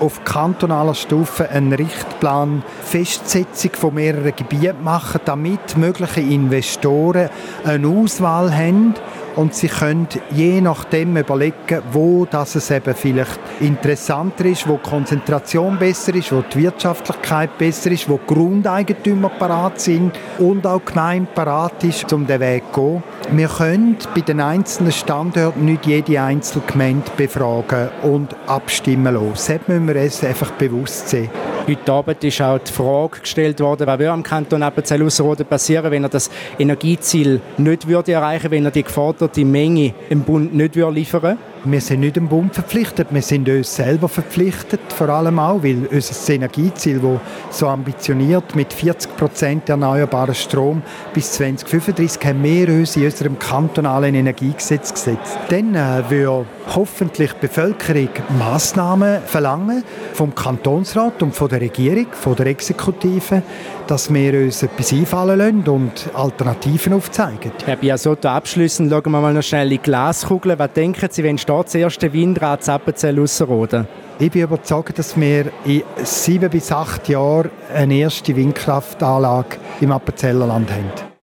auf 0.00 0.24
kantonaler 0.24 0.94
Stufe 0.94 1.48
einen 1.48 1.72
Richtplan 1.72 2.62
Festsetzung 2.82 3.70
von 3.72 3.94
mehreren 3.94 4.34
Gebieten 4.36 4.82
machen, 4.82 5.20
damit 5.24 5.76
mögliche 5.76 6.20
Investoren 6.20 7.30
eine 7.64 7.88
Auswahl 7.88 8.54
haben 8.54 8.94
und 9.36 9.54
sie 9.54 9.68
können 9.68 10.08
je 10.30 10.60
nachdem 10.60 11.16
überlegen, 11.16 11.82
wo 11.92 12.26
das 12.30 12.54
es 12.54 12.70
eben 12.70 12.94
vielleicht 12.94 13.40
interessanter 13.60 14.44
ist, 14.46 14.68
wo 14.68 14.78
die 14.82 14.88
Konzentration 14.88 15.78
besser 15.78 16.14
ist, 16.14 16.32
wo 16.32 16.42
die 16.42 16.62
Wirtschaftlichkeit 16.62 17.56
besser 17.58 17.90
ist, 17.90 18.08
wo 18.08 18.18
die 18.18 18.34
Grundeigentümer 18.34 19.28
parat 19.30 19.80
sind 19.80 20.12
und 20.38 20.66
auch 20.66 20.80
die 20.80 20.92
Gemeinde 20.92 21.28
parat 21.34 21.84
ist, 21.84 22.12
um 22.12 22.26
den 22.26 22.40
Weg 22.40 22.64
zu 22.72 23.02
gehen. 23.28 23.38
Wir 23.38 23.48
können 23.48 23.96
bei 24.14 24.20
den 24.20 24.40
einzelnen 24.40 24.92
Standorten 24.92 25.64
nicht 25.64 25.86
jede 25.86 26.20
einzelne 26.20 26.64
Gemeinde 26.66 27.10
befragen 27.16 27.88
und 28.02 28.36
abstimmen 28.46 29.14
lassen. 29.14 29.58
Das 29.58 29.68
müssen 29.68 29.88
wir 29.88 30.02
uns 30.02 30.24
einfach 30.24 30.50
bewusst 30.52 31.08
sehen. 31.08 31.30
Heute 31.64 31.92
Abend 31.92 32.24
ist 32.24 32.42
auch 32.42 32.58
die 32.58 32.72
Frage 32.72 33.20
gestellt 33.20 33.60
worden, 33.60 33.86
was 33.86 33.98
würde 34.00 34.10
am 34.10 34.24
Kanton 34.24 34.64
Appenzell-Ausserrhoden 34.64 35.46
passieren, 35.46 35.92
wenn 35.92 36.02
er 36.02 36.08
das 36.08 36.28
Energieziel 36.58 37.40
nicht 37.56 37.86
würde 37.86 38.12
erreichen 38.12 38.44
würde, 38.44 38.56
wenn 38.56 38.64
er 38.64 38.72
die 38.72 38.82
geforderte 38.82 39.44
Menge 39.44 39.94
im 40.10 40.22
Bund 40.22 40.52
nicht 40.52 40.74
würde 40.74 40.92
liefern 40.92 41.22
würde? 41.22 41.38
Wir 41.64 41.80
sind 41.80 42.00
nicht 42.00 42.16
dem 42.16 42.26
Bund 42.26 42.52
verpflichtet, 42.52 43.06
wir 43.12 43.22
sind 43.22 43.48
uns 43.48 43.76
selber 43.76 44.08
verpflichtet, 44.08 44.80
vor 44.92 45.08
allem 45.10 45.38
auch, 45.38 45.62
weil 45.62 45.86
unser 45.88 46.32
Energieziel, 46.34 46.98
das 46.98 47.56
so 47.56 47.68
ambitioniert 47.68 48.56
mit 48.56 48.72
40 48.72 49.16
Prozent 49.16 49.68
erneuerbaren 49.68 50.34
Strom 50.34 50.82
bis 51.14 51.30
2035, 51.32 52.20
haben 52.26 52.42
wir 52.42 52.68
uns 52.68 52.96
in 52.96 53.04
unserem 53.04 53.38
kantonalen 53.38 54.16
Energiegesetz 54.16 54.92
gesetzt. 54.92 55.38
Dann 55.50 55.76
äh, 55.76 56.02
wird 56.10 56.46
hoffentlich 56.74 57.32
die 57.34 57.46
Bevölkerung 57.46 58.08
Massnahmen 58.40 59.20
verlangen 59.24 59.84
vom 60.14 60.34
Kantonsrat 60.34 61.22
und 61.22 61.32
von 61.32 61.51
der 61.52 61.60
Regierung, 61.60 62.06
von 62.12 62.34
der 62.34 62.46
Exekutive, 62.46 63.42
dass 63.86 64.12
wir 64.12 64.34
uns 64.34 64.62
etwas 64.62 64.92
einfallen 64.92 65.38
lassen 65.38 65.68
und 65.68 66.10
Alternativen 66.14 66.94
aufzeigen. 66.94 67.52
Herr 67.64 67.76
Biasotto, 67.76 68.28
abschließend 68.28 68.90
schauen 68.90 69.12
wir 69.12 69.20
mal 69.20 69.34
noch 69.34 69.42
schnell 69.42 69.66
in 69.66 69.78
die 69.78 69.82
Glaskugel. 69.82 70.58
Was 70.58 70.72
denken 70.72 71.08
Sie, 71.10 71.22
wenn 71.22 71.38
steht 71.38 71.66
das 71.66 71.74
erste 71.74 72.12
Windrad 72.12 72.64
Zappenzell 72.64 73.20
Ausserrhoden? 73.20 73.86
Ich 74.18 74.30
bin 74.30 74.42
überzeugt, 74.42 74.98
dass 74.98 75.18
wir 75.18 75.52
in 75.64 75.82
sieben 76.04 76.50
bis 76.50 76.70
acht 76.72 77.08
Jahren 77.08 77.50
eine 77.74 77.94
erste 77.94 78.34
Windkraftanlage 78.34 79.56
im 79.80 79.92
Appenzellerland 79.92 80.70
haben. 80.70 80.90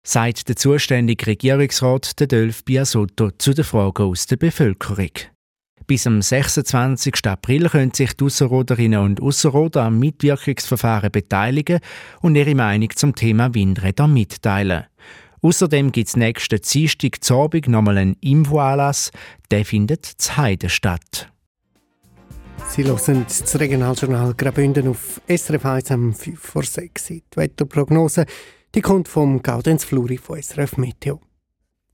Sagt 0.07 0.49
der 0.49 0.57
zuständige 0.57 1.27
Regierungsrat 1.27 2.31
Dölf 2.31 2.65
Biasotto 2.65 3.31
zu 3.39 3.55
den 3.55 3.65
Fragen 3.65 4.03
aus 4.03 4.27
der 4.27 4.37
Bevölkerung. 4.37 5.11
Bis 5.87 6.07
am 6.07 6.23
26. 6.23 7.27
April 7.27 7.69
können 7.69 7.93
sich 7.93 8.15
die 8.15 8.25
Ausserroderinnen 8.25 9.01
und 9.01 9.21
Ausserroder 9.21 9.83
am 9.83 9.99
Mitwirkungsverfahren 9.99 11.13
beteiligen 11.13 11.81
und 12.21 12.37
ihre 12.37 12.55
Meinung 12.55 12.91
zum 12.95 13.15
Thema 13.15 13.55
Windräder 13.55 14.07
mitteilen. 14.07 14.85
Außerdem 15.43 15.93
gibt 15.93 16.09
es 16.09 16.17
nächsten 16.17 16.61
Dienstag 16.61 17.23
zu 17.23 17.35
Abend 17.35 17.69
nochmal 17.69 17.99
einen 17.99 18.17
Infoanlass. 18.21 19.11
Der 19.51 19.65
findet 19.65 20.07
zu 20.07 20.37
Heide 20.37 20.71
statt. 20.71 21.31
Sie 22.71 22.85
hören 22.85 23.27
das 23.29 23.61
Regionaljournal 23.61 24.35
Graubünden 24.35 24.89
auf 24.89 25.21
SRF 25.29 25.67
1 25.67 25.91
am 25.91 26.15
5 26.15 26.41
vor 26.41 26.63
6 26.63 27.07
Die 27.09 27.23
Wetterprognose 27.35 28.25
die 28.75 28.81
kommt 28.81 29.07
vom 29.07 29.41
Gaudenz 29.41 29.85
Fluri 29.85 30.19
von 30.19 30.43
SRF 30.43 30.79
Meteo. 30.79 31.21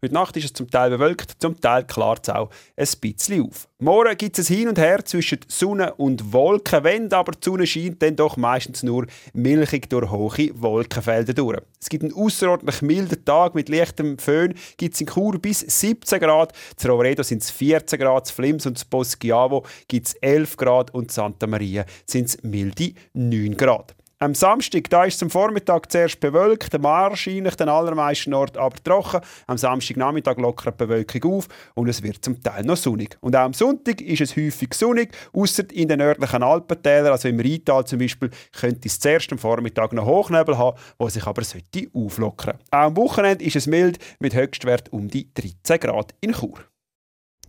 Heute 0.02 0.14
Nacht 0.14 0.35
ist 0.38 0.47
es 0.47 0.52
zum 0.54 0.71
Teil 0.71 0.88
bewölkt, 0.88 1.35
zum 1.40 1.61
Teil 1.61 1.85
klart 1.85 2.26
es 2.26 2.35
auch 2.35 2.49
ein 2.75 2.88
bisschen 3.02 3.42
auf. 3.42 3.69
Morgen 3.80 4.16
gibt 4.16 4.38
es 4.38 4.49
ein 4.49 4.57
Hin 4.57 4.69
und 4.69 4.78
Her 4.78 5.04
zwischen 5.04 5.40
Sonne 5.47 5.92
und 5.92 6.33
Wolken. 6.33 6.85
Wenn 6.85 7.12
aber 7.12 7.33
die 7.33 7.45
Sonne 7.45 7.66
scheint, 7.66 8.00
dann 8.00 8.16
doch 8.16 8.38
meistens 8.38 8.83
nur 8.83 9.07
milchig 9.35 9.90
durch 9.90 10.11
hohe 10.11 10.52
Wolkenfelder 10.54 11.35
durch. 11.35 11.61
Es 11.78 11.90
gibt 11.90 12.02
einen 12.02 12.14
außerordentlich 12.14 12.80
milden 12.80 13.23
Tag 13.26 13.54
mit 13.54 13.69
leichtem 13.69 14.16
Föhn. 14.19 14.54
Gibt 14.78 14.95
es 14.95 15.02
in 15.02 15.07
Chur 15.07 15.38
bis 15.38 15.61
17 15.61 16.19
Grad. 16.19 16.54
Zu 16.76 16.88
Roveredo 16.88 17.23
sind 17.23 17.42
es 17.42 17.50
14 17.50 17.99
Grad, 17.99 18.26
zu 18.26 18.33
Flims 18.33 18.64
und 18.64 18.78
zu 18.78 18.87
Poschiavo 18.87 19.66
gibt 19.87 20.07
es 20.07 20.14
11 20.14 20.57
Grad 20.57 20.95
und 20.95 21.12
Santa 21.12 21.47
Maria 21.47 21.85
sind 22.07 22.30
es 22.30 22.42
milde 22.42 22.95
9 23.12 23.54
Grad. 23.54 23.95
Am 24.23 24.35
Samstag, 24.35 24.91
da 24.91 25.05
ist 25.05 25.15
es 25.15 25.23
am 25.23 25.31
Vormittag 25.31 25.91
zuerst 25.91 26.21
bewölkt, 26.21 26.83
wahrscheinlich 26.83 27.55
den 27.55 27.71
allermeisten 27.71 28.35
Orten 28.35 28.59
aber 28.59 28.77
trocken. 28.85 29.23
Am 29.47 29.57
Samstagnachmittag 29.57 30.37
lockert 30.37 30.79
die 30.79 30.85
Bewölkung 30.85 31.33
auf 31.33 31.49
und 31.73 31.89
es 31.89 32.03
wird 32.03 32.23
zum 32.23 32.39
Teil 32.43 32.65
noch 32.65 32.77
sonnig. 32.77 33.17
Und 33.23 33.35
auch 33.35 33.45
am 33.45 33.55
Sonntag 33.55 34.03
ist 34.03 34.21
es 34.21 34.37
häufig 34.37 34.75
sonnig, 34.75 35.17
außer 35.33 35.65
in 35.73 35.89
den 35.89 36.00
nördlichen 36.00 36.43
Alpentälern, 36.43 37.12
also 37.12 37.29
im 37.29 37.41
Rheintal 37.41 37.87
zum 37.87 37.99
Beispiel, 37.99 38.29
könnte 38.53 38.89
es 38.89 39.00
zuerst 39.00 39.33
am 39.33 39.39
Vormittag 39.39 39.95
noch 39.95 40.05
Hochnebel 40.05 40.59
haben, 40.59 40.79
wo 40.99 41.09
sich 41.09 41.27
aber 41.27 41.43
sollte 41.43 41.89
auflockern. 41.95 42.59
Auch 42.71 42.79
am 42.79 42.97
Wochenende 42.99 43.43
ist 43.43 43.57
es 43.57 43.67
mild 43.67 43.99
mit 44.19 44.35
Höchstwert 44.35 44.93
um 44.93 45.09
die 45.09 45.33
13 45.33 45.81
Grad 45.81 46.15
in 46.21 46.35
Chur. 46.35 46.59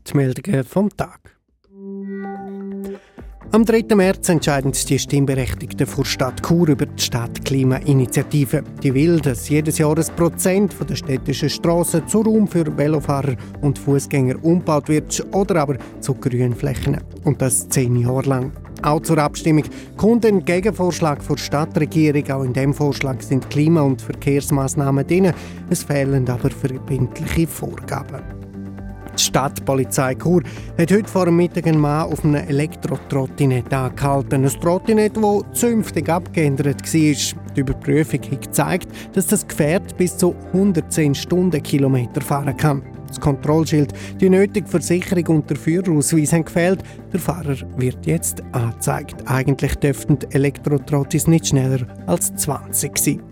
Die 0.07 0.15
Meldungen 0.15 0.63
vom 0.63 0.89
Tag. 0.95 1.35
Am 3.53 3.65
3. 3.65 3.83
März 3.95 4.29
entscheiden 4.29 4.71
die 4.71 4.97
Stimmberechtigten 4.97 5.85
vor 5.85 6.05
Stadt 6.05 6.41
Chur 6.41 6.69
über 6.69 6.85
die 6.85 7.03
Stadtklimainitiative. 7.03 8.63
Die 8.81 8.93
will, 8.93 9.19
dass 9.19 9.49
jedes 9.49 9.77
Jahr 9.77 9.97
ein 9.97 10.15
Prozent 10.15 10.73
der 10.89 10.95
städtischen 10.95 11.49
Straßen 11.49 12.07
zu 12.07 12.21
Raum 12.21 12.47
für 12.47 12.65
Velofahrer 12.77 13.35
und 13.59 13.77
Fußgänger 13.77 14.41
umgebaut 14.41 14.87
wird 14.87 15.21
oder 15.33 15.63
aber 15.63 15.75
zu 15.99 16.13
Grünflächen. 16.13 16.99
Und 17.25 17.41
das 17.41 17.67
zehn 17.67 17.97
Jahre 17.97 18.29
lang. 18.29 18.53
Auch 18.83 19.01
zur 19.01 19.17
Abstimmung 19.17 19.65
kommt 19.97 20.25
ein 20.25 20.45
Gegenvorschlag 20.45 21.19
der 21.27 21.35
Stadtregierung. 21.35 22.31
Auch 22.31 22.43
in 22.45 22.53
dem 22.53 22.73
Vorschlag 22.73 23.19
sind 23.19 23.49
Klima- 23.49 23.81
und 23.81 24.01
Verkehrsmaßnahmen 24.01 25.05
drin. 25.05 25.33
Es 25.69 25.83
fehlen 25.83 26.29
aber 26.29 26.49
verbindliche 26.49 27.47
Vorgaben. 27.47 28.40
Stadtpolizei 29.31 30.13
Chur 30.15 30.43
hat 30.77 30.91
heute 30.91 31.07
vor 31.07 31.23
dem 31.23 31.37
Mittag 31.37 31.65
einen 31.65 31.79
Mann 31.79 32.11
auf 32.11 32.25
einem 32.25 32.35
Elektro-Trottinett 32.35 33.73
angehalten. 33.73 34.43
Ein 34.43 34.49
Trottinett, 34.49 35.15
das 35.15 35.43
zünftig 35.53 36.09
abgeändert 36.09 36.81
war. 36.83 37.35
Die 37.55 37.59
Überprüfung 37.61 38.21
hat 38.29 38.41
gezeigt, 38.41 38.89
dass 39.13 39.27
das 39.27 39.47
Gefährt 39.47 39.95
bis 39.95 40.17
zu 40.17 40.35
110 40.47 41.15
Stundenkilometer 41.15 42.19
fahren 42.19 42.57
kann. 42.57 42.81
Das 43.07 43.21
Kontrollschild, 43.21 43.93
die 44.19 44.29
nötige 44.29 44.67
Versicherung 44.67 45.37
und 45.37 45.49
der 45.49 45.57
Führerausweis 45.57 46.33
haben 46.33 46.43
gefehlt. 46.43 46.83
Der 47.13 47.19
Fahrer 47.21 47.55
wird 47.77 48.05
jetzt 48.05 48.43
angezeigt. 48.51 49.15
Eigentlich 49.27 49.75
dürften 49.75 50.17
Elektrotrottis 50.31 51.27
nicht 51.27 51.47
schneller 51.47 51.87
als 52.05 52.35
20 52.35 52.97
sein. 52.97 53.30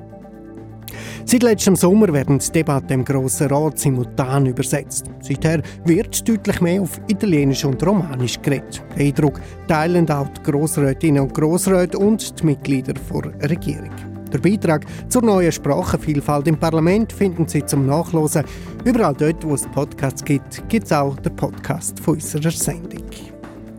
Seit 1.25 1.43
letztem 1.43 1.75
Sommer 1.75 2.11
werden 2.13 2.39
die 2.39 2.51
Debatten 2.51 2.93
im 2.93 3.05
Grossen 3.05 3.47
Rat 3.47 3.79
simultan 3.79 4.45
übersetzt. 4.45 5.05
Seither 5.21 5.61
wird 5.85 6.27
deutlich 6.27 6.61
mehr 6.61 6.81
auf 6.81 6.99
Italienisch 7.07 7.65
und 7.65 7.85
Romanisch 7.85 8.41
geredet. 8.41 8.83
Den 8.97 9.07
Eindruck 9.07 9.39
teilen 9.67 10.09
auch 10.09 10.29
die 10.29 10.51
Grossrätinnen 10.51 11.23
und 11.23 11.33
Grossräte 11.33 11.97
und 11.97 12.39
die 12.39 12.45
Mitglieder 12.45 12.93
der 12.93 13.49
Regierung. 13.49 13.91
Der 14.31 14.37
Beitrag 14.37 14.85
zur 15.09 15.23
neuen 15.23 15.51
Sprachenvielfalt 15.51 16.47
im 16.47 16.57
Parlament 16.57 17.11
finden 17.11 17.47
Sie 17.47 17.65
zum 17.65 17.87
Nachlesen. 17.87 18.43
Überall 18.85 19.15
dort, 19.15 19.43
wo 19.43 19.55
es 19.55 19.67
Podcasts 19.67 20.23
gibt, 20.23 20.67
gibt 20.69 20.85
es 20.85 20.91
auch 20.91 21.15
den 21.17 21.35
Podcast 21.35 21.99
von 21.99 22.13
unserer 22.13 22.51
Sendung. 22.51 23.03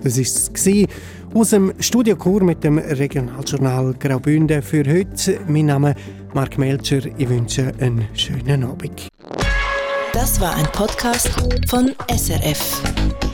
Das 0.03 0.17
war 0.17 0.23
es 0.23 0.53
aus 1.35 1.51
dem 1.51 1.73
Studio 1.79 2.17
mit 2.41 2.65
dem 2.65 2.79
Regionaljournal 2.79 3.95
Graubünden 3.99 4.63
für 4.63 4.85
heute. 4.85 5.41
Mein 5.47 5.67
Name 5.67 5.91
ist 5.91 6.35
Mark 6.35 6.59
Melcher. 6.59 7.01
Ich 7.17 7.29
wünsche 7.29 7.73
einen 7.81 8.09
schönen 8.15 8.65
Abend. 8.65 9.09
Das 10.13 10.41
war 10.41 10.55
ein 10.55 10.67
Podcast 10.73 11.31
von 11.69 11.93
SRF. 12.09 13.30